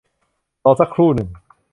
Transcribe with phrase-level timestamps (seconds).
[0.63, 1.29] รอสักครู่หนึ่ง